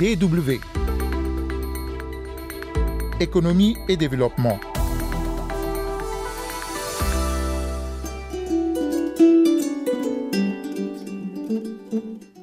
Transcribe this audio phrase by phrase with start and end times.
[0.00, 0.58] DW.
[3.20, 4.58] Économie et développement.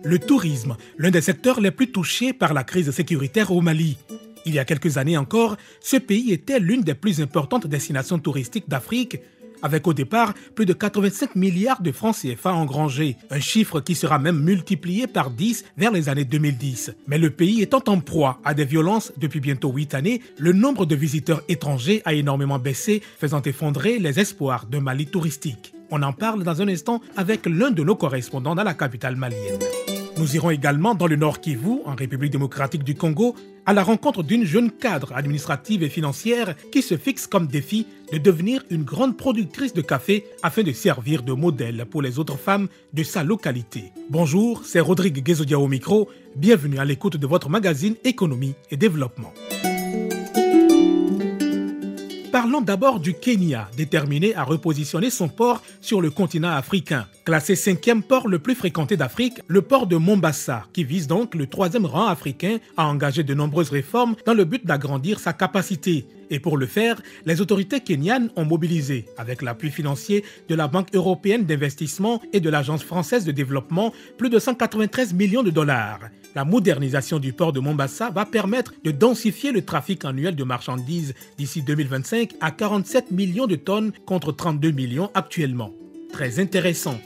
[0.03, 3.97] Le tourisme, l'un des secteurs les plus touchés par la crise sécuritaire au Mali.
[4.45, 8.69] Il y a quelques années encore, ce pays était l'une des plus importantes destinations touristiques
[8.69, 9.17] d'Afrique,
[9.61, 14.19] avec au départ plus de 85 milliards de francs CFA engrangés, un chiffre qui sera
[14.19, 16.93] même multiplié par 10 vers les années 2010.
[17.07, 20.85] Mais le pays étant en proie à des violences depuis bientôt 8 années, le nombre
[20.85, 25.73] de visiteurs étrangers a énormément baissé, faisant effondrer les espoirs d'un Mali touristique.
[25.89, 29.96] On en parle dans un instant avec l'un de nos correspondants dans la capitale malienne.
[30.19, 33.35] Nous irons également dans le Nord Kivu, en République démocratique du Congo,
[33.67, 38.17] à la rencontre d'une jeune cadre administrative et financière qui se fixe comme défi de
[38.17, 42.67] devenir une grande productrice de café afin de servir de modèle pour les autres femmes
[42.93, 43.91] de sa localité.
[44.09, 46.09] Bonjour, c'est Rodrigue Guézodia au micro.
[46.35, 49.33] Bienvenue à l'écoute de votre magazine Économie et Développement.
[52.37, 57.07] Parlons d'abord du Kenya, déterminé à repositionner son port sur le continent africain.
[57.25, 61.47] Classé cinquième port le plus fréquenté d'Afrique, le port de Mombasa, qui vise donc le
[61.47, 66.05] troisième rang africain, a engagé de nombreuses réformes dans le but d'agrandir sa capacité.
[66.29, 70.93] Et pour le faire, les autorités kenyanes ont mobilisé, avec l'appui financier de la Banque
[70.93, 76.01] européenne d'investissement et de l'Agence française de développement, plus de 193 millions de dollars.
[76.37, 81.15] La modernisation du port de Mombasa va permettre de densifier le trafic annuel de marchandises
[81.35, 85.73] d'ici 2025 à 47 millions de tonnes contre 32 millions actuellement.
[86.13, 86.99] Très intéressant.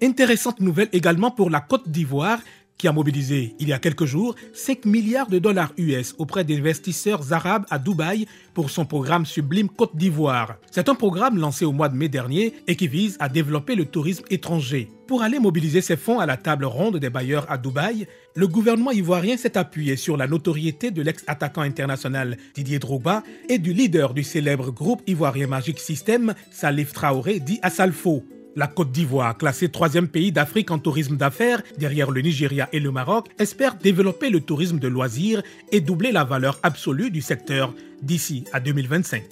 [0.00, 2.38] Intéressante nouvelle également pour la Côte d'Ivoire
[2.78, 7.32] qui a mobilisé il y a quelques jours 5 milliards de dollars US auprès d'investisseurs
[7.32, 10.56] arabes à Dubaï pour son programme Sublime Côte d'Ivoire.
[10.70, 13.84] C'est un programme lancé au mois de mai dernier et qui vise à développer le
[13.84, 14.88] tourisme étranger.
[15.06, 18.90] Pour aller mobiliser ses fonds à la table ronde des bailleurs à Dubaï, le gouvernement
[18.90, 24.24] ivoirien s'est appuyé sur la notoriété de l'ex-attaquant international Didier Drogba et du leader du
[24.24, 28.24] célèbre groupe ivoirien Magic System, Salif Traoré, dit Assalfo.
[28.56, 32.90] La Côte d'Ivoire, classée troisième pays d'Afrique en tourisme d'affaires, derrière le Nigeria et le
[32.90, 38.44] Maroc, espère développer le tourisme de loisirs et doubler la valeur absolue du secteur d'ici
[38.54, 39.24] à 2025.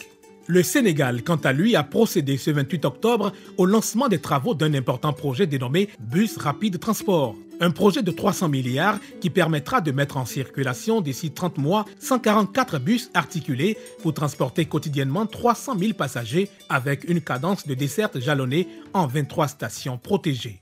[0.46, 4.74] Le Sénégal, quant à lui, a procédé ce 28 octobre au lancement des travaux d'un
[4.74, 7.34] important projet dénommé Bus Rapide Transport.
[7.60, 12.78] Un projet de 300 milliards qui permettra de mettre en circulation d'ici 30 mois 144
[12.78, 19.06] bus articulés pour transporter quotidiennement 300 000 passagers avec une cadence de desserte jalonnée en
[19.06, 20.60] 23 stations protégées.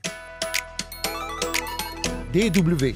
[2.31, 2.93] DW.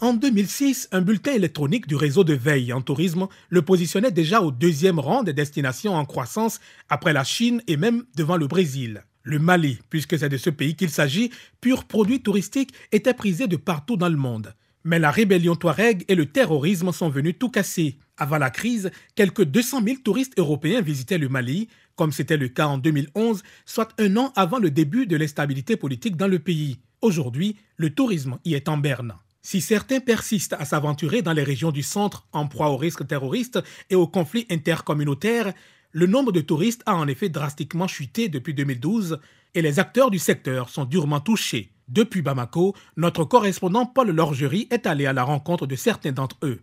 [0.00, 4.50] En 2006, un bulletin électronique du réseau de veille en tourisme le positionnait déjà au
[4.50, 6.60] deuxième rang des destinations en croissance
[6.90, 9.04] après la Chine et même devant le Brésil.
[9.26, 13.56] Le Mali, puisque c'est de ce pays qu'il s'agit, pur produit touristique, était prisé de
[13.56, 14.54] partout dans le monde.
[14.84, 17.98] Mais la rébellion Touareg et le terrorisme sont venus tout casser.
[18.16, 21.66] Avant la crise, quelques 200 000 touristes européens visitaient le Mali,
[21.96, 26.16] comme c'était le cas en 2011, soit un an avant le début de l'instabilité politique
[26.16, 26.78] dans le pays.
[27.00, 29.16] Aujourd'hui, le tourisme y est en berne.
[29.42, 33.60] Si certains persistent à s'aventurer dans les régions du centre en proie aux risques terroristes
[33.90, 35.52] et aux conflits intercommunautaires,
[35.92, 39.18] le nombre de touristes a en effet drastiquement chuté depuis 2012
[39.54, 41.72] et les acteurs du secteur sont durement touchés.
[41.88, 46.60] Depuis Bamako, notre correspondant Paul Lorgerie est allé à la rencontre de certains d'entre eux.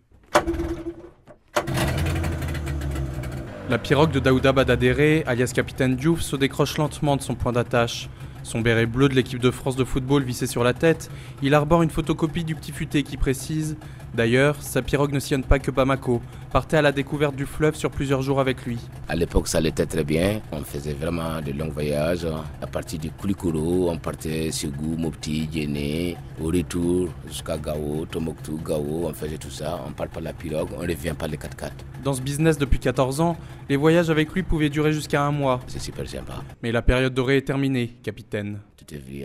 [3.70, 8.10] La pirogue de Daouda Badadere, alias Capitaine Diouf, se décroche lentement de son point d'attache.
[8.42, 11.10] Son béret bleu de l'équipe de France de football vissé sur la tête,
[11.42, 13.78] il arbore une photocopie du petit futé qui précise
[14.14, 17.90] D'ailleurs, sa pirogue ne sillonne pas que Bamako, partait à la découverte du fleuve sur
[17.90, 18.78] plusieurs jours avec lui.
[19.08, 20.40] À l'époque, ça allait très bien.
[20.52, 22.28] On faisait vraiment de longs voyages.
[22.62, 29.06] À partir du Koulikoro, on partait Ségou, Mopti, Djéné, au retour jusqu'à Gao, Tomoktu, Gao.
[29.06, 29.80] On faisait tout ça.
[29.84, 31.72] On part par la pirogue, on revient par les 4x4.
[32.04, 33.36] Dans ce business depuis 14 ans,
[33.68, 35.58] les voyages avec lui pouvaient durer jusqu'à un mois.
[35.66, 36.44] C'est super sympa.
[36.62, 38.60] Mais la période dorée est terminée, capitaine.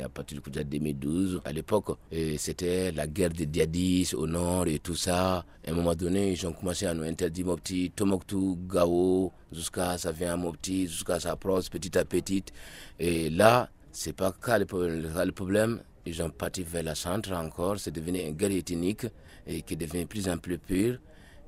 [0.03, 1.41] À partir du coup de 2012.
[1.43, 1.97] À l'époque,
[2.37, 5.45] c'était la guerre des Diadis au nord et tout ça.
[5.67, 10.13] À un moment donné, ils ont commencé à nous interdire Mopti, Tomoktu, Gao, jusqu'à ça
[10.13, 12.43] vient à Mopti, jusqu'à ça approche petit à petit.
[12.99, 15.81] Et là, c'est pas le problème.
[16.05, 17.79] Ils ont parti vers la centre encore.
[17.79, 19.07] C'est devenu une guerre ethnique
[19.45, 20.99] et qui devient plus en plus pure.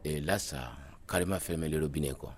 [0.04, 0.72] Et là, ça a
[1.08, 2.12] carrément fermé le robinet.
[2.12, 2.36] Quoi.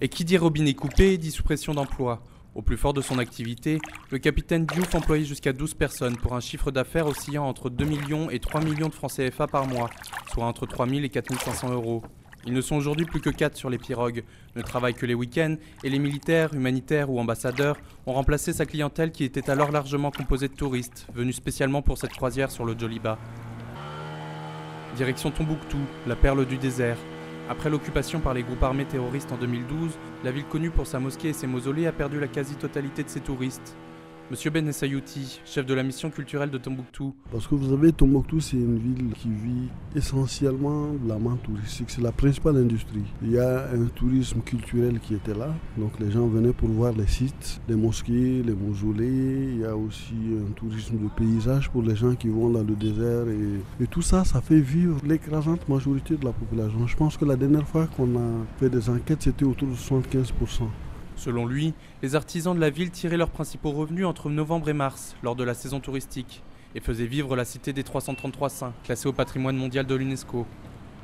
[0.00, 2.22] Et qui dit robinet coupé dit suppression d'emploi.
[2.54, 3.80] Au plus fort de son activité,
[4.10, 8.30] le capitaine Diouf employait jusqu'à 12 personnes pour un chiffre d'affaires oscillant entre 2 millions
[8.30, 9.90] et 3 millions de francs CFA par mois,
[10.32, 12.02] soit entre 3 000 et 4 500 euros.
[12.46, 14.22] Ils ne sont aujourd'hui plus que 4 sur les pirogues,
[14.54, 19.10] ne travaillent que les week-ends, et les militaires, humanitaires ou ambassadeurs ont remplacé sa clientèle
[19.10, 23.18] qui était alors largement composée de touristes, venus spécialement pour cette croisière sur le Joliba.
[24.96, 26.98] Direction Tombouctou, la perle du désert.
[27.48, 31.28] Après l'occupation par les groupes armés terroristes en 2012, la ville connue pour sa mosquée
[31.28, 33.76] et ses mausolées a perdu la quasi-totalité de ses touristes.
[34.30, 37.14] Monsieur Ben Essayouti, chef de la mission culturelle de Tombouctou.
[37.30, 41.90] Parce que vous savez, Tombouctou, c'est une ville qui vit essentiellement de la main touristique.
[41.90, 43.04] C'est la principale industrie.
[43.22, 45.54] Il y a un tourisme culturel qui était là.
[45.76, 49.50] Donc les gens venaient pour voir les sites, les mosquées, les mausolées.
[49.56, 52.74] Il y a aussi un tourisme de paysage pour les gens qui vont dans le
[52.74, 53.26] désert.
[53.78, 56.86] Et tout ça, ça fait vivre l'écrasante majorité de la population.
[56.86, 60.62] Je pense que la dernière fois qu'on a fait des enquêtes, c'était autour de 75%.
[61.16, 65.16] Selon lui, les artisans de la ville tiraient leurs principaux revenus entre novembre et mars,
[65.22, 66.42] lors de la saison touristique,
[66.74, 70.46] et faisaient vivre la cité des 333 saints, classée au patrimoine mondial de l'UNESCO.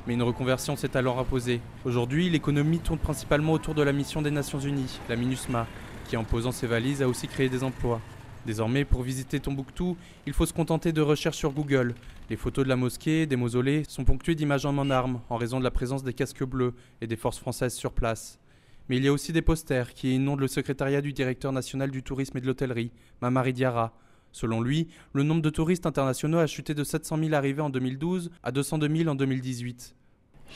[0.07, 1.61] Mais une reconversion s'est alors imposée.
[1.85, 5.67] Aujourd'hui, l'économie tourne principalement autour de la mission des Nations Unies, la MINUSMA,
[6.07, 8.01] qui en posant ses valises a aussi créé des emplois.
[8.45, 11.93] Désormais, pour visiter Tombouctou, il faut se contenter de recherches sur Google.
[12.29, 15.63] Les photos de la mosquée, des mausolées, sont ponctuées d'images en armes, en raison de
[15.63, 18.39] la présence des casques bleus et des forces françaises sur place.
[18.89, 22.03] Mais il y a aussi des posters qui inondent le secrétariat du directeur national du
[22.03, 22.91] tourisme et de l'hôtellerie,
[23.21, 23.93] Mamari Diarra.
[24.31, 28.31] Selon lui, le nombre de touristes internationaux a chuté de 700 000 arrivés en 2012
[28.43, 29.95] à 202 000 en 2018.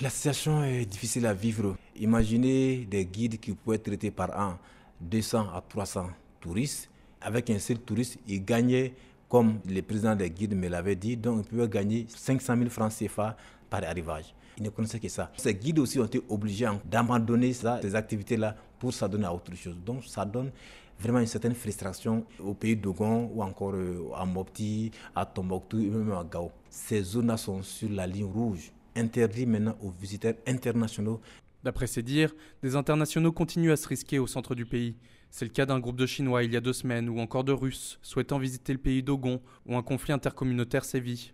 [0.01, 1.77] La situation est difficile à vivre.
[1.97, 4.57] Imaginez des guides qui pouvaient traiter par an
[5.01, 6.89] 200 à 300 touristes.
[7.21, 8.93] Avec un seul touriste, ils gagnaient,
[9.29, 12.93] comme le président des guides me l'avait dit, donc ils pouvaient gagner 500 000 francs
[12.93, 13.37] CFA
[13.69, 14.33] par arrivage.
[14.57, 15.31] Ils ne connaissaient que ça.
[15.37, 19.75] Ces guides aussi ont été obligés d'abandonner ces activités-là pour s'adonner à autre chose.
[19.85, 20.51] Donc ça donne
[20.99, 25.89] vraiment une certaine frustration au pays d'Ogon ou encore euh, à Mopti, à Tombouctou et
[25.89, 26.51] même à Gao.
[26.69, 31.19] Ces zones-là sont sur la ligne rouge, interdit maintenant aux visiteurs internationaux.
[31.63, 34.95] D'après ses dires, des internationaux continuent à se risquer au centre du pays.
[35.31, 37.51] C'est le cas d'un groupe de Chinois il y a deux semaines ou encore de
[37.51, 41.33] Russes souhaitant visiter le pays d'Ogon où un conflit intercommunautaire sévit.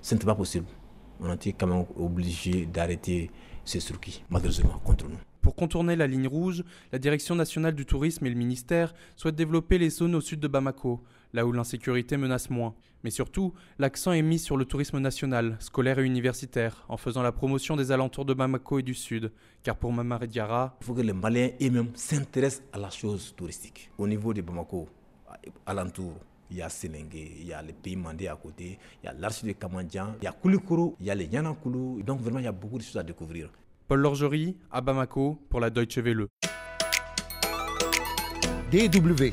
[0.00, 0.66] Ce n'était pas possible
[1.20, 3.30] on a été quand même obligé d'arrêter
[3.64, 5.18] ces circuits, malheureusement, contre nous.
[5.42, 9.78] Pour contourner la ligne rouge, la Direction nationale du tourisme et le ministère souhaitent développer
[9.78, 12.74] les zones au sud de Bamako, là où l'insécurité menace moins.
[13.04, 17.30] Mais surtout, l'accent est mis sur le tourisme national, scolaire et universitaire, en faisant la
[17.30, 19.30] promotion des alentours de Bamako et du sud.
[19.62, 23.90] Car pour Mamar Diarra, il faut que les Maliens eux-mêmes s'intéressent à la chose touristique.
[23.98, 24.88] Au niveau de Bamako,
[25.64, 26.14] alentour,
[26.50, 29.12] il y a Sénégué, il y a les pays mandés à côté, il y a
[29.12, 32.02] l'arche de Kamandjan, il y a Koulikoro, il y a les Yanakoulou.
[32.02, 33.50] Donc vraiment, il y a beaucoup de choses à découvrir.
[33.88, 36.26] Paul Lorgerie, à Bamako, pour la Deutsche Welle.
[38.70, 39.32] DW.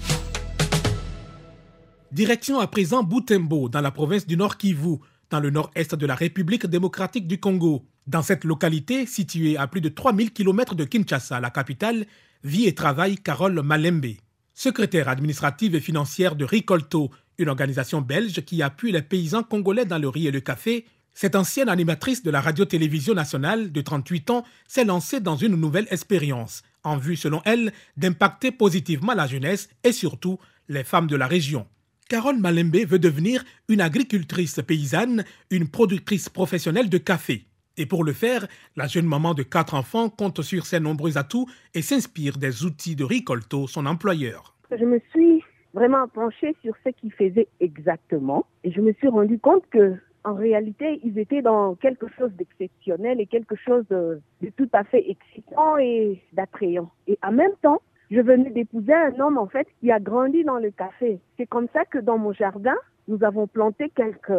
[2.11, 4.97] Direction à présent Boutembo, dans la province du Nord Kivu,
[5.31, 7.85] dans le nord-est de la République démocratique du Congo.
[8.05, 12.05] Dans cette localité, située à plus de 3000 km de Kinshasa, la capitale,
[12.43, 14.17] vit et travaille Carole Malembe
[14.53, 19.97] secrétaire administrative et financière de Ricolto, une organisation belge qui appuie les paysans congolais dans
[19.97, 24.43] le riz et le café, cette ancienne animatrice de la radio-télévision nationale de 38 ans
[24.67, 29.91] s'est lancée dans une nouvelle expérience, en vue, selon elle, d'impacter positivement la jeunesse et
[29.91, 30.39] surtout
[30.69, 31.67] les femmes de la région.
[32.09, 37.45] Carole Malembe veut devenir une agricultrice paysanne, une productrice professionnelle de café.
[37.75, 41.47] Et pour le faire, la jeune maman de quatre enfants compte sur ses nombreux atouts
[41.73, 44.53] et s'inspire des outils de Ricolto, son employeur.
[44.69, 45.43] Je me suis
[45.73, 50.35] vraiment penchée sur ce qu'ils faisaient exactement et je me suis rendu compte que en
[50.35, 54.21] réalité, ils étaient dans quelque chose d'exceptionnel et quelque chose de,
[54.55, 56.89] tout à fait excitant et d'attrayant.
[57.07, 60.59] Et en même temps, je venais d'épouser un homme en fait qui a grandi dans
[60.59, 61.19] le café.
[61.37, 62.75] C'est comme ça que dans mon jardin,
[63.07, 64.31] nous avons planté quelques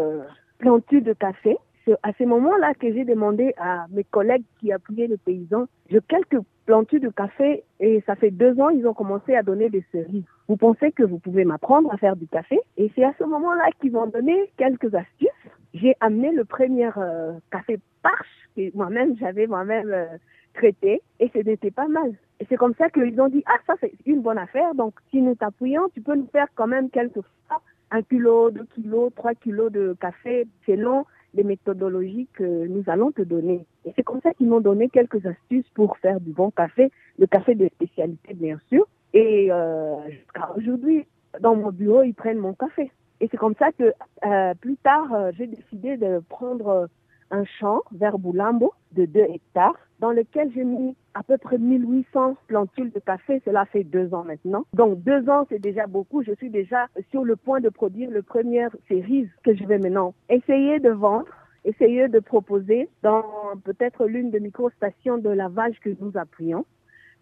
[0.59, 5.07] plantures de café c'est à ce moment-là que j'ai demandé à mes collègues qui appuyaient
[5.07, 9.35] les paysans, j'ai quelques plantures de café et ça fait deux ans, ils ont commencé
[9.35, 10.25] à donner des cerises.
[10.49, 12.59] Vous pensez que vous pouvez m'apprendre à faire du café?
[12.77, 15.29] Et c'est à ce moment-là qu'ils m'ont donné quelques astuces.
[15.75, 20.07] J'ai amené le premier euh, café parche que moi-même, j'avais moi-même euh,
[20.55, 22.15] traité et c'était pas mal.
[22.41, 25.21] Et c'est comme ça qu'ils ont dit, ah ça c'est une bonne affaire, donc si
[25.21, 27.61] nous t'appuyons, tu peux nous faire quand même quelques fois
[27.91, 33.23] un kilo, deux kilos, trois kilos de café selon les méthodologies que nous allons te
[33.23, 33.67] donner.
[33.85, 37.27] Et c'est comme ça qu'ils m'ont donné quelques astuces pour faire du bon café, le
[37.27, 38.87] café de spécialité bien sûr.
[39.13, 41.07] Et euh, jusqu'à aujourd'hui,
[41.41, 42.91] dans mon bureau, ils prennent mon café.
[43.21, 43.93] Et c'est comme ça que
[44.27, 46.89] euh, plus tard, euh, j'ai décidé de prendre
[47.31, 52.37] un champ vers Boulambo de 2 hectares dans lequel j'ai mis à peu près 1800
[52.47, 53.41] plantules de café.
[53.47, 54.67] Cela fait deux ans maintenant.
[54.75, 56.23] Donc deux ans, c'est déjà beaucoup.
[56.23, 60.13] Je suis déjà sur le point de produire le premier série que je vais maintenant
[60.29, 61.25] essayer de vendre
[61.65, 63.25] essayer de proposer dans
[63.65, 66.67] peut-être l'une des micro-stations de lavage que nous appuyons.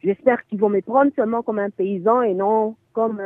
[0.02, 3.22] J'espère qu'ils vont me prendre seulement comme un paysan et non comme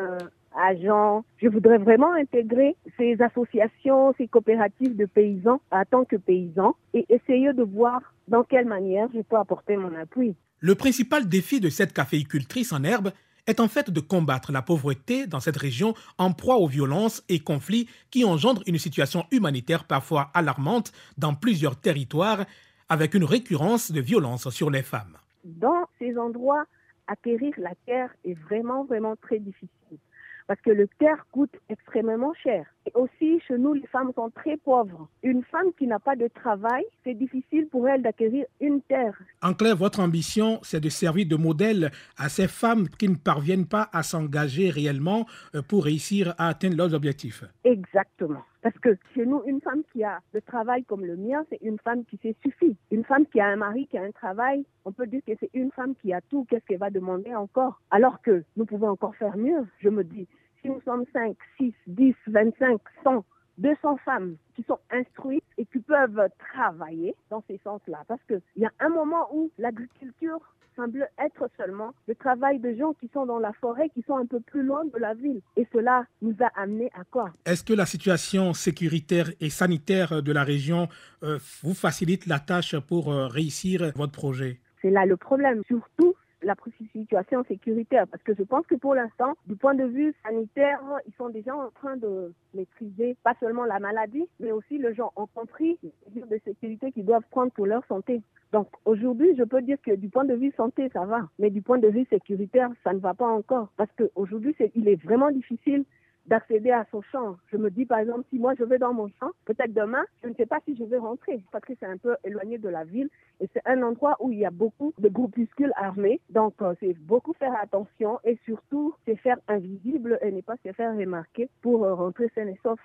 [0.56, 1.24] agents.
[1.38, 7.06] Je voudrais vraiment intégrer ces associations, ces coopératives de paysans en tant que paysans et
[7.08, 10.34] essayer de voir dans quelle manière je peux apporter mon appui.
[10.60, 13.12] Le principal défi de cette caféicultrice en herbe
[13.46, 17.38] est en fait de combattre la pauvreté dans cette région en proie aux violences et
[17.38, 22.44] conflits qui engendrent une situation humanitaire parfois alarmante dans plusieurs territoires
[22.88, 25.16] avec une récurrence de violences sur les femmes.
[25.44, 26.64] Dans ces endroits,
[27.06, 29.98] acquérir la terre est vraiment, vraiment très difficile
[30.46, 32.66] parce que le terre coûte extrêmement cher.
[32.86, 35.08] Et aussi, chez nous, les femmes sont très pauvres.
[35.24, 39.14] Une femme qui n'a pas de travail, c'est difficile pour elle d'acquérir une terre.
[39.42, 43.66] En clair, votre ambition, c'est de servir de modèle à ces femmes qui ne parviennent
[43.66, 47.44] pas à s'engager réellement euh, pour réussir à atteindre leurs objectifs.
[47.64, 48.42] Exactement.
[48.62, 51.78] Parce que chez nous, une femme qui a le travail comme le mien, c'est une
[51.78, 52.76] femme qui s'est suffit.
[52.90, 55.50] Une femme qui a un mari, qui a un travail, on peut dire que c'est
[55.54, 56.46] une femme qui a tout.
[56.48, 57.80] Qu'est-ce qu'elle va demander encore?
[57.90, 59.66] Alors que nous pouvons encore faire mieux.
[59.80, 60.26] Je me dis,
[60.66, 63.24] si nous sommes 5, 6, 10, 25, 100,
[63.58, 66.20] 200 femmes qui sont instruites et qui peuvent
[66.52, 68.02] travailler dans ces sens-là.
[68.08, 70.40] Parce qu'il y a un moment où l'agriculture
[70.74, 74.26] semble être seulement le travail de gens qui sont dans la forêt, qui sont un
[74.26, 75.40] peu plus loin de la ville.
[75.56, 77.30] Et cela nous a amené à quoi?
[77.46, 80.88] Est-ce que la situation sécuritaire et sanitaire de la région
[81.22, 84.60] euh, vous facilite la tâche pour euh, réussir votre projet?
[84.82, 85.62] C'est là le problème.
[85.66, 86.54] Surtout la
[86.92, 88.06] situation sécuritaire.
[88.08, 91.54] Parce que je pense que pour l'instant, du point de vue sanitaire, ils sont déjà
[91.54, 95.92] en train de maîtriser pas seulement la maladie, mais aussi les gens ont compris les
[96.08, 98.22] mesures de sécurité qu'ils doivent prendre pour leur santé.
[98.52, 101.62] Donc aujourd'hui, je peux dire que du point de vue santé, ça va, mais du
[101.62, 103.68] point de vue sécuritaire, ça ne va pas encore.
[103.76, 105.84] Parce qu'aujourd'hui, il est vraiment difficile
[106.26, 107.36] d'accéder à son champ.
[107.52, 110.28] Je me dis par exemple, si moi je vais dans mon champ, peut-être demain, je
[110.28, 112.84] ne sais pas si je vais rentrer parce que c'est un peu éloigné de la
[112.84, 113.08] ville
[113.40, 116.20] et c'est un endroit où il y a beaucoup de groupuscules armés.
[116.30, 120.72] Donc euh, c'est beaucoup faire attention et surtout se faire invisible et ne pas se
[120.72, 122.80] faire remarquer pour euh, rentrer sain et sauf.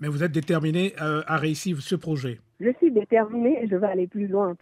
[0.00, 3.86] Mais vous êtes déterminé euh, à réussir ce projet Je suis déterminé et je vais
[3.86, 4.56] aller plus loin.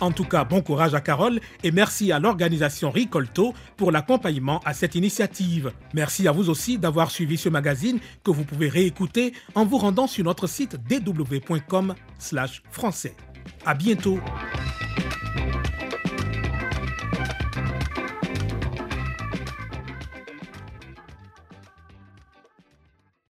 [0.00, 4.72] En tout cas, bon courage à Carole et merci à l'organisation Ricolto pour l'accompagnement à
[4.72, 5.72] cette initiative.
[5.92, 10.06] Merci à vous aussi d'avoir suivi ce magazine que vous pouvez réécouter en vous rendant
[10.06, 13.16] sur notre site dw.com/français.
[13.64, 14.20] À bientôt.